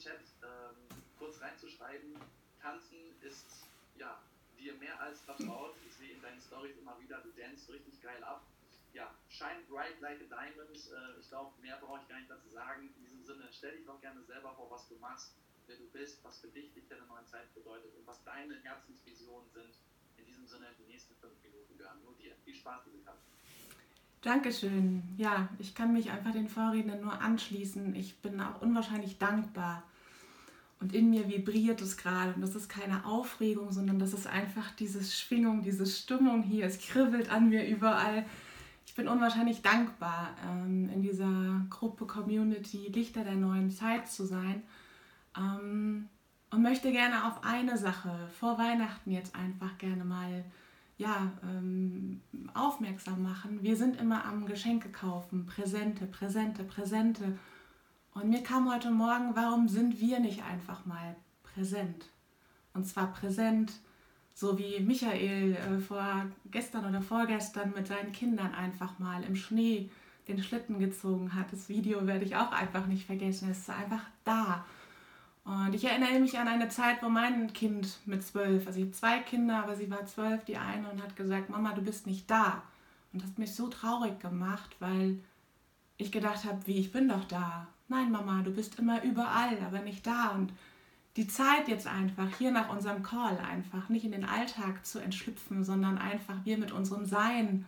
[0.00, 2.16] Chat ähm, kurz reinzuschreiben,
[2.60, 4.18] tanzen ist ja
[4.58, 5.76] dir mehr als vertraut.
[5.86, 8.42] Ich sehe in deinen Stories immer wieder, du danst richtig geil ab.
[8.94, 10.72] Ja, shine bright like a diamond.
[10.72, 12.88] Äh, ich glaube, mehr brauche ich gar nicht dazu sagen.
[12.96, 15.34] In diesem Sinne, stell dich doch gerne selber vor, was du machst,
[15.66, 19.48] wer du bist, was für dich Licht der neuen Zeit bedeutet und was deine Herzensvisionen
[19.52, 19.76] sind.
[20.16, 22.34] In diesem Sinne, die nächsten fünf Minuten gehören nur dir.
[22.44, 23.20] Viel Spaß, liebe Katze.
[24.22, 25.02] Dankeschön.
[25.16, 27.94] Ja, ich kann mich einfach den Vorrednern nur anschließen.
[27.94, 29.82] Ich bin auch unwahrscheinlich dankbar.
[30.80, 32.32] Und in mir vibriert es gerade.
[32.32, 36.64] Und das ist keine Aufregung, sondern das ist einfach diese Schwingung, diese Stimmung hier.
[36.64, 38.24] Es kribbelt an mir überall.
[38.86, 44.62] Ich bin unwahrscheinlich dankbar, ähm, in dieser Gruppe Community Lichter der neuen Zeit zu sein.
[45.36, 46.08] Ähm,
[46.50, 50.44] und möchte gerne auf eine Sache vor Weihnachten jetzt einfach gerne mal
[50.98, 52.20] ja, ähm,
[52.52, 53.62] aufmerksam machen.
[53.62, 57.38] Wir sind immer am Geschenke kaufen, Präsente, Präsente, Präsente.
[58.14, 62.06] Und mir kam heute Morgen, warum sind wir nicht einfach mal präsent?
[62.74, 63.72] Und zwar präsent,
[64.34, 69.90] so wie Michael äh, vor gestern oder vorgestern mit seinen Kindern einfach mal im Schnee
[70.28, 71.52] den Schlitten gezogen hat.
[71.52, 73.50] Das Video werde ich auch einfach nicht vergessen.
[73.50, 74.64] Es ist einfach da.
[75.44, 78.92] Und ich erinnere mich an eine Zeit, wo mein Kind mit zwölf, also ich habe
[78.92, 82.30] zwei Kinder, aber sie war zwölf, die eine, und hat gesagt, Mama, du bist nicht
[82.30, 82.62] da.
[83.12, 85.18] Und das hat mich so traurig gemacht, weil
[85.96, 87.66] ich gedacht habe, wie, ich bin doch da.
[87.90, 90.28] Nein, Mama, du bist immer überall, aber nicht da.
[90.30, 90.52] Und
[91.16, 95.64] die Zeit jetzt einfach, hier nach unserem Call, einfach nicht in den Alltag zu entschlüpfen,
[95.64, 97.66] sondern einfach wir mit unserem Sein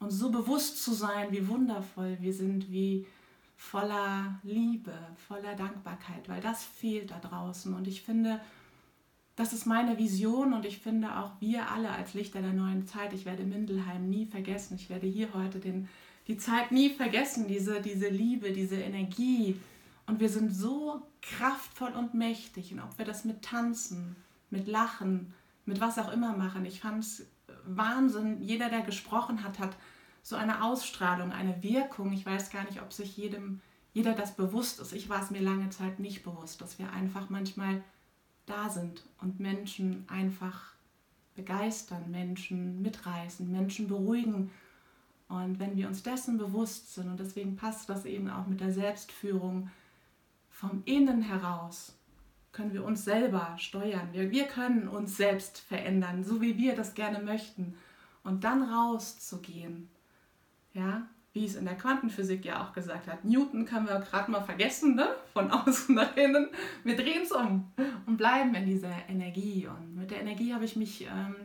[0.00, 3.06] uns so bewusst zu sein, wie wundervoll wir sind, wie
[3.56, 4.92] voller Liebe,
[5.28, 7.72] voller Dankbarkeit, weil das fehlt da draußen.
[7.72, 8.40] Und ich finde,
[9.36, 13.12] das ist meine Vision und ich finde auch wir alle als Lichter der neuen Zeit,
[13.12, 15.88] ich werde Mindelheim nie vergessen, ich werde hier heute den,
[16.28, 19.60] die Zeit nie vergessen, diese, diese Liebe, diese Energie.
[20.06, 22.72] Und wir sind so kraftvoll und mächtig.
[22.72, 24.16] Und ob wir das mit Tanzen,
[24.50, 27.26] mit Lachen, mit was auch immer machen, ich fand es
[27.64, 28.42] Wahnsinn.
[28.42, 29.76] Jeder, der gesprochen hat, hat
[30.22, 32.12] so eine Ausstrahlung, eine Wirkung.
[32.12, 33.60] Ich weiß gar nicht, ob sich jedem,
[33.92, 34.92] jeder das bewusst ist.
[34.92, 37.82] Ich war es mir lange Zeit nicht bewusst, dass wir einfach manchmal
[38.46, 40.72] da sind und Menschen einfach
[41.34, 44.50] begeistern, Menschen mitreißen, Menschen beruhigen.
[45.32, 48.72] Und wenn wir uns dessen bewusst sind, und deswegen passt das eben auch mit der
[48.72, 49.70] Selbstführung,
[50.50, 51.96] vom Innen heraus
[52.52, 54.08] können wir uns selber steuern.
[54.12, 57.74] Wir, wir können uns selbst verändern, so wie wir das gerne möchten.
[58.22, 59.88] Und dann rauszugehen
[60.74, 63.24] ja, wie es in der Quantenphysik ja auch gesagt hat.
[63.24, 65.08] Newton können wir gerade mal vergessen, ne?
[65.32, 66.48] von außen nach innen.
[66.84, 67.72] Wir drehen es um
[68.06, 69.66] und bleiben in dieser Energie.
[69.66, 71.36] Und mit der Energie habe ich mich ähm,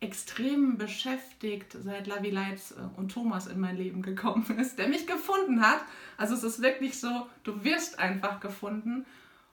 [0.00, 5.06] extrem beschäftigt, seit Lavi Leitz äh, und Thomas in mein Leben gekommen ist, der mich
[5.06, 5.80] gefunden hat.
[6.16, 9.06] Also es ist wirklich so, du wirst einfach gefunden.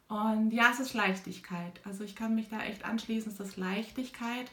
[0.09, 1.79] Und ja, es ist Leichtigkeit.
[1.85, 4.51] Also ich kann mich da echt anschließen, es ist Leichtigkeit.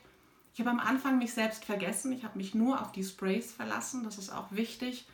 [0.55, 2.13] Ich habe am Anfang mich selbst vergessen.
[2.13, 4.05] Ich habe mich nur auf die Sprays verlassen.
[4.05, 5.07] Das ist auch wichtig.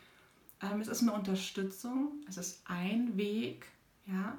[0.62, 2.12] Ähm, es ist eine Unterstützung.
[2.28, 3.66] Es ist ein Weg,
[4.06, 4.36] ja.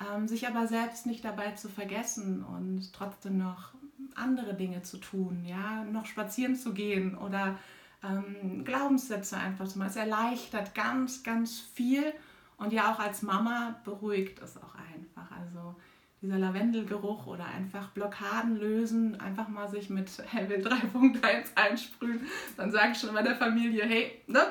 [0.00, 3.72] Ähm, sich aber selbst nicht dabei zu vergessen und trotzdem noch
[4.18, 7.58] andere Dinge zu tun, ja, noch spazieren zu gehen oder
[8.02, 9.90] ähm, Glaubenssätze einfach zu machen.
[9.90, 12.12] Es erleichtert ganz, ganz viel
[12.56, 15.30] und ja auch als Mama beruhigt es auch einfach.
[15.36, 15.76] Also
[16.20, 22.92] dieser Lavendelgeruch oder einfach Blockaden lösen, einfach mal sich mit Hellwill 3.1 einsprühen, dann sage
[22.92, 24.42] ich schon meiner Familie, hey, ne,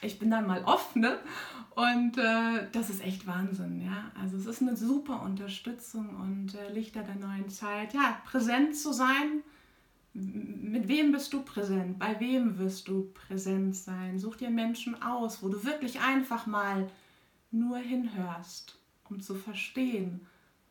[0.00, 1.18] ich bin dann mal off, ne?
[1.78, 4.10] Und äh, das ist echt Wahnsinn, ja.
[4.20, 8.92] Also es ist eine super Unterstützung und äh, Lichter der neuen Zeit, ja, präsent zu
[8.92, 9.44] sein.
[10.12, 12.00] Mit wem bist du präsent?
[12.00, 14.18] Bei wem wirst du präsent sein?
[14.18, 16.90] Such dir Menschen aus, wo du wirklich einfach mal
[17.52, 18.76] nur hinhörst,
[19.08, 20.26] um zu verstehen,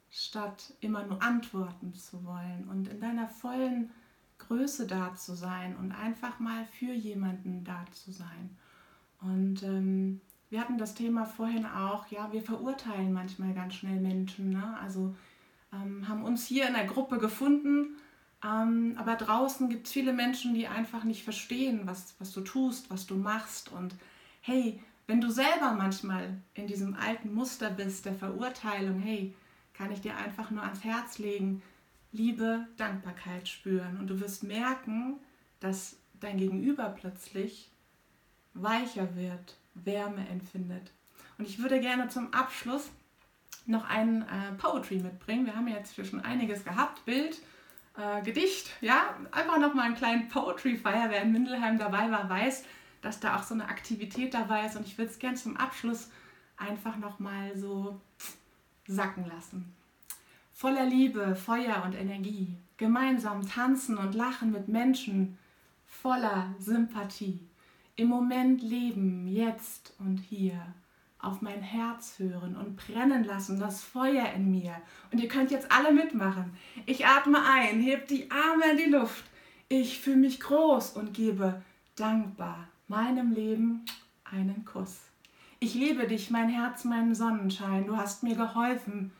[0.09, 3.91] statt immer nur antworten zu wollen und in deiner vollen
[4.39, 8.57] Größe da zu sein und einfach mal für jemanden da zu sein.
[9.21, 10.19] Und ähm,
[10.49, 14.51] wir hatten das Thema vorhin auch, ja, wir verurteilen manchmal ganz schnell Menschen.
[14.51, 14.77] Ne?
[14.81, 15.15] Also
[15.73, 17.97] ähm, haben uns hier in der Gruppe gefunden,
[18.43, 22.89] ähm, aber draußen gibt es viele Menschen, die einfach nicht verstehen, was, was du tust,
[22.89, 23.71] was du machst.
[23.71, 23.95] Und
[24.41, 29.33] hey, wenn du selber manchmal in diesem alten Muster bist der Verurteilung, hey,
[29.73, 31.61] kann ich dir einfach nur ans Herz legen,
[32.11, 33.97] Liebe, Dankbarkeit spüren.
[33.99, 35.17] Und du wirst merken,
[35.59, 37.69] dass dein Gegenüber plötzlich
[38.53, 40.91] weicher wird, Wärme empfindet.
[41.37, 42.89] Und ich würde gerne zum Abschluss
[43.65, 45.45] noch ein äh, Poetry mitbringen.
[45.45, 47.39] Wir haben jetzt schon einiges gehabt, Bild,
[47.97, 51.07] äh, Gedicht, ja, einfach noch mal einen kleinen Poetry Fire.
[51.09, 52.63] Wer in Mindelheim dabei war, weiß,
[53.01, 54.75] dass da auch so eine Aktivität dabei ist.
[54.75, 56.09] Und ich würde es gerne zum Abschluss
[56.55, 57.99] einfach noch mal so
[58.87, 59.73] sacken lassen.
[60.53, 62.57] Voller Liebe, Feuer und Energie.
[62.77, 65.37] Gemeinsam tanzen und lachen mit Menschen
[65.85, 67.46] voller Sympathie.
[67.99, 70.61] Im Moment leben, jetzt und hier.
[71.17, 74.75] Auf mein Herz hören und brennen lassen das Feuer in mir.
[75.11, 76.53] Und ihr könnt jetzt alle mitmachen.
[76.85, 79.23] Ich atme ein, heb die Arme in die Luft.
[79.67, 81.63] Ich fühle mich groß und gebe
[81.95, 83.83] dankbar meinem Leben
[84.25, 84.99] einen Kuss.
[85.59, 87.87] Ich liebe dich, mein Herz, mein Sonnenschein.
[87.87, 89.11] Du hast mir geholfen,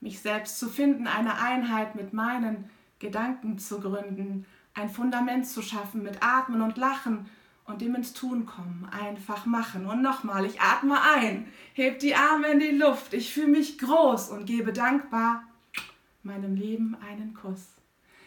[0.00, 4.44] mich selbst zu finden, eine Einheit mit meinen Gedanken zu gründen,
[4.74, 7.30] ein Fundament zu schaffen mit Atmen und Lachen
[7.68, 9.86] und dem ins Tun kommen, einfach machen.
[9.86, 14.30] Und nochmal, ich atme ein, heb die Arme in die Luft, ich fühle mich groß
[14.30, 15.44] und gebe dankbar
[16.22, 17.66] meinem Leben einen Kuss.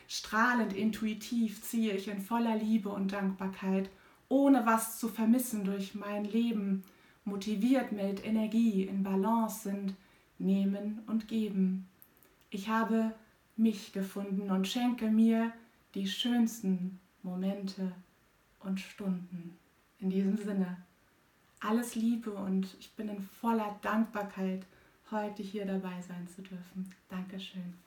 [0.08, 3.90] Strahlend intuitiv ziehe ich in voller Liebe und Dankbarkeit,
[4.30, 6.84] ohne was zu vermissen durch mein Leben,
[7.26, 9.96] motiviert mit Energie, in Balance sind,
[10.38, 11.88] nehmen und geben.
[12.50, 13.14] Ich habe
[13.56, 15.52] mich gefunden und schenke mir
[15.96, 17.92] die schönsten Momente
[18.64, 19.58] und Stunden.
[20.00, 20.78] In diesem Sinne,
[21.60, 24.66] alles Liebe und ich bin in voller Dankbarkeit,
[25.12, 26.94] heute hier dabei sein zu dürfen.
[27.10, 27.78] Dankeschön.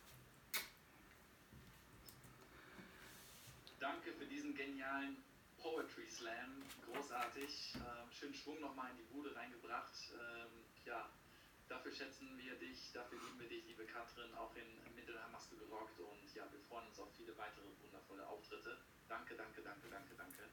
[3.80, 5.16] Danke für diesen genialen
[5.58, 6.62] Poetry Slam.
[6.86, 7.74] Großartig.
[7.76, 9.92] Ähm, schönen Schwung nochmal in die Bude reingebracht.
[10.12, 10.48] Ähm,
[10.86, 11.08] ja,
[11.68, 14.32] dafür schätzen wir dich, dafür lieben wir dich, liebe Katrin.
[14.36, 18.26] Auch in Mittelheim hast du gerockt und ja, wir freuen uns auf viele weitere wundervolle
[18.28, 18.78] Auftritte.
[19.08, 20.34] Danke, danke, danke, danke, danke.